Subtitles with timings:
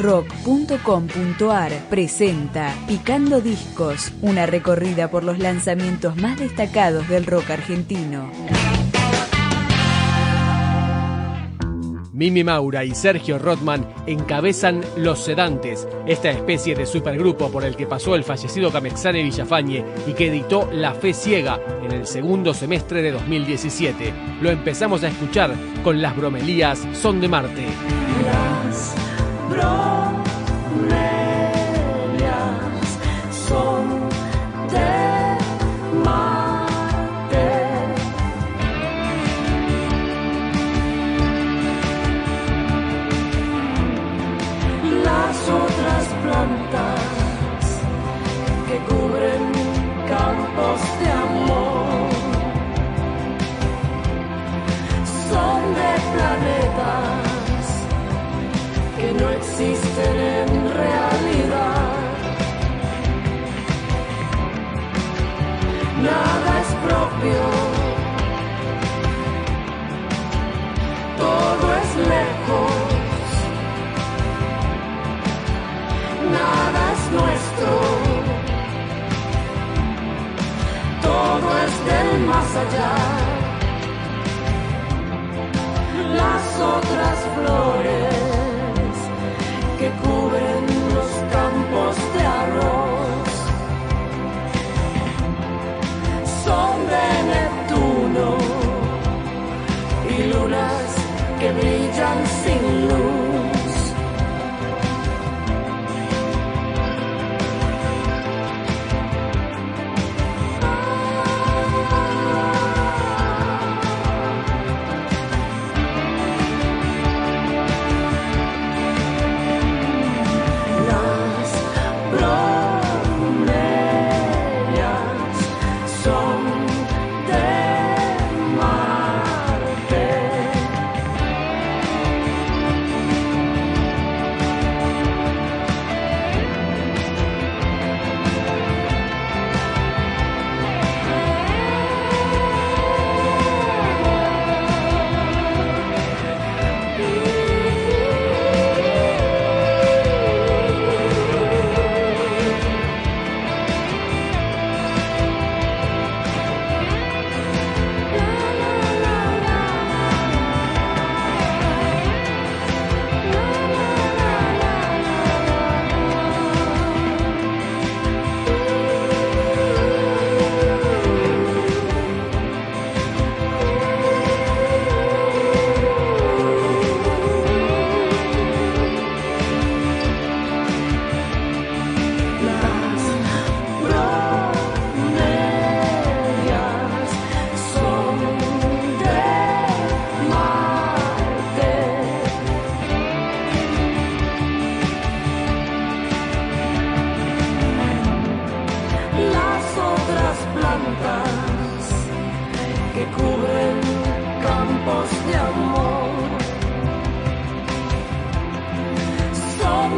[0.00, 8.30] rock.com.ar presenta Picando Discos, una recorrida por los lanzamientos más destacados del rock argentino.
[12.12, 17.86] Mimi Maura y Sergio Rothman encabezan Los Sedantes, esta especie de supergrupo por el que
[17.86, 23.00] pasó el fallecido Camexane Villafañe y que editó La Fe Ciega en el segundo semestre
[23.00, 24.12] de 2017.
[24.42, 27.66] Lo empezamos a escuchar con Las Bromelías Son de Marte.
[29.50, 31.09] bra.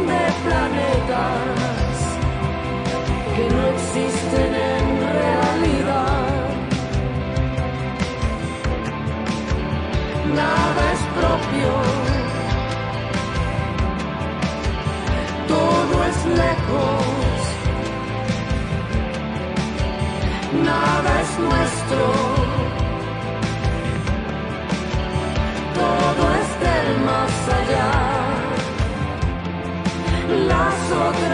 [0.01, 1.95] De planetas
[3.35, 4.85] que no existen en
[5.17, 6.49] realidad.
[10.41, 11.71] Nada es propio,
[15.47, 17.37] todo es lejos,
[20.65, 22.05] nada es nuestro,
[25.75, 28.02] todo es del más allá
[30.73, 31.32] las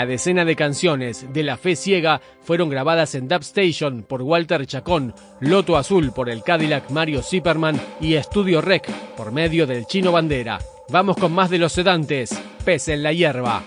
[0.00, 4.64] La decena de canciones de La Fe Ciega fueron grabadas en Dub Station por Walter
[4.66, 10.10] Chacón, Loto Azul por el Cadillac Mario Zipperman y Estudio Rec por medio del Chino
[10.10, 10.58] Bandera.
[10.88, 12.30] Vamos con más de los sedantes,
[12.64, 13.62] Pez en la hierba.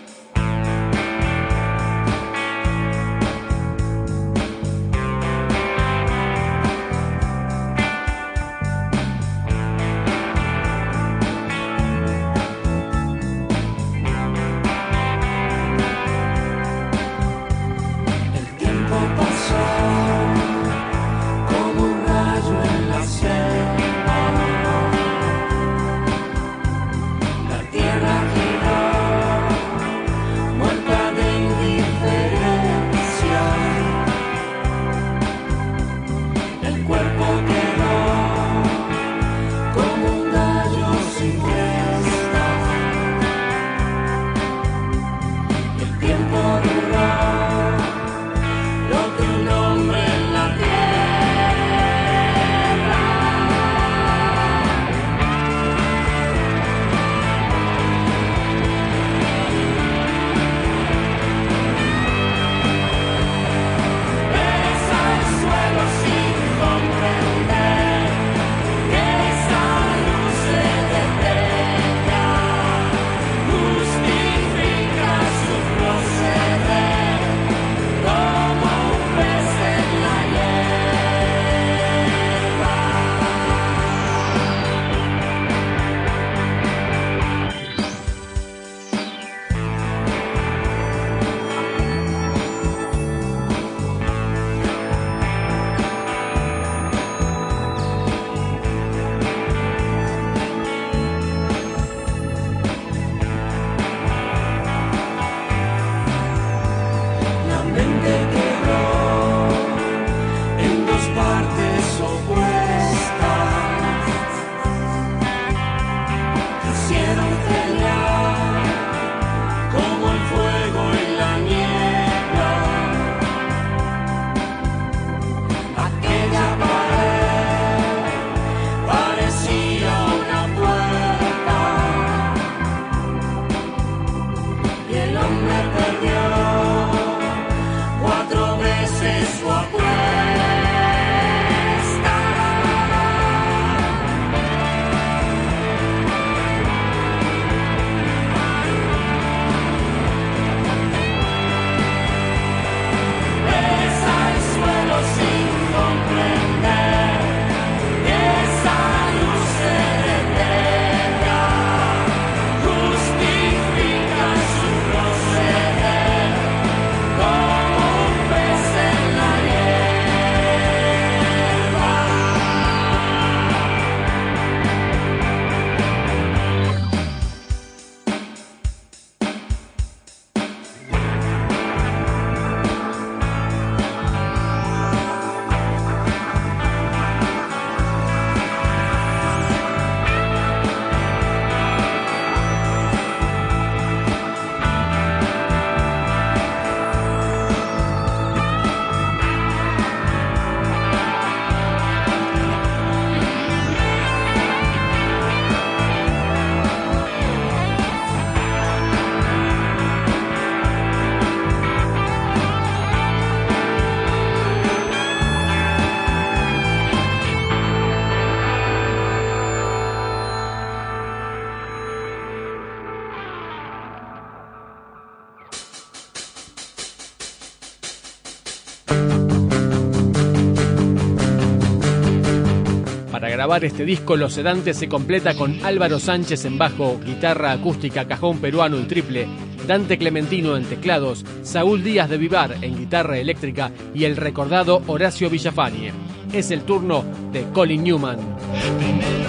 [233.44, 238.38] Grabar este disco Los Sedantes se completa con Álvaro Sánchez en bajo, guitarra acústica, cajón
[238.38, 239.28] peruano y triple,
[239.68, 245.30] Dante Clementino en teclados, Saúl Díaz de Vivar en guitarra eléctrica y el recordado Horacio
[245.30, 245.92] Villafañe.
[246.32, 249.23] Es el turno de Colin Newman.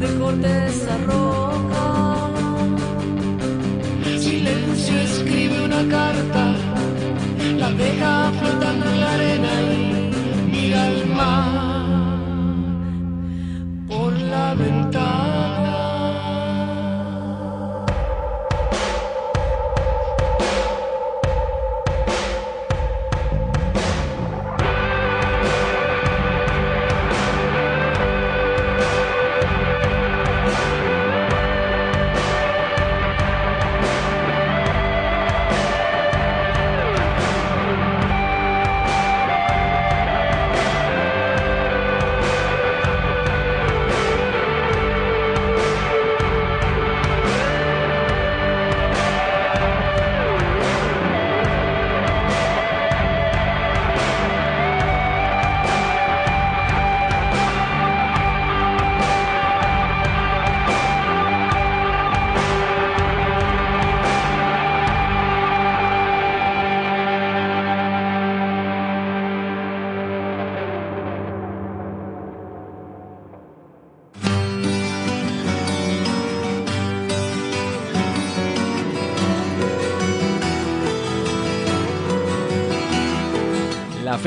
[0.00, 2.30] de corteza roja.
[4.18, 6.54] Silencio escribe una carta,
[7.58, 8.97] la deja flotando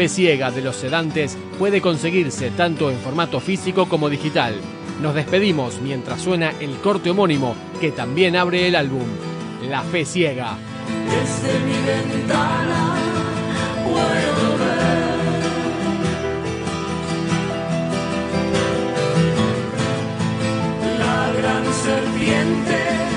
[0.02, 4.56] fe ciega de los sedantes puede conseguirse tanto en formato físico como digital.
[5.00, 9.06] Nos despedimos mientras suena el corte homónimo que también abre el álbum,
[9.70, 10.58] La fe ciega.
[11.06, 12.96] Desde mi ventana
[13.84, 15.12] puedo ver
[20.98, 23.11] la gran serpiente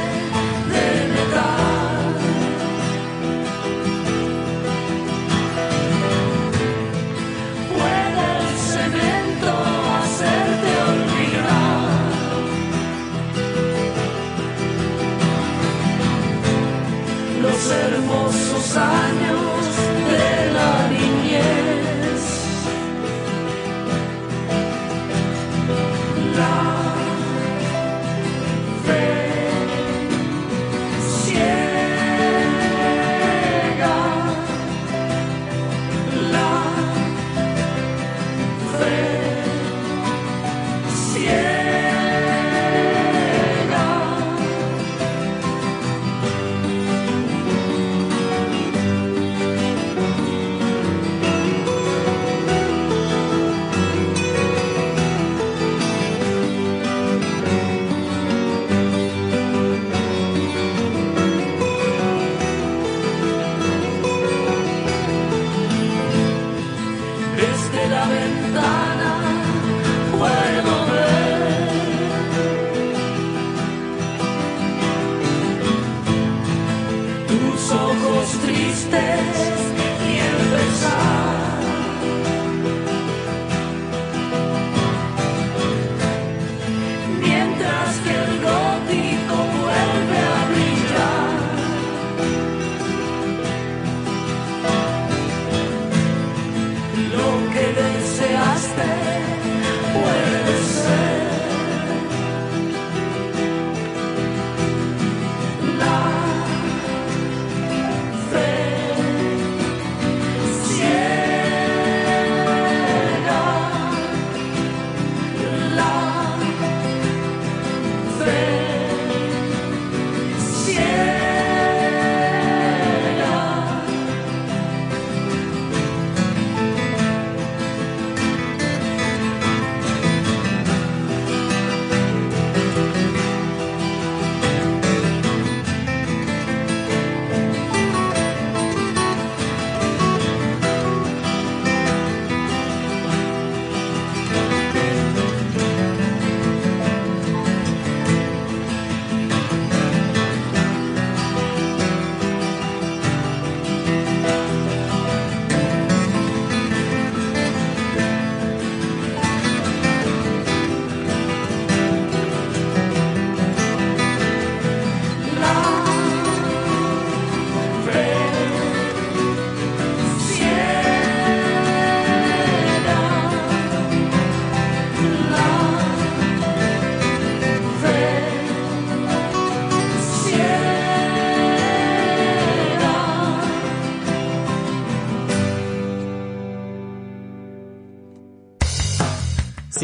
[78.45, 79.54] tristes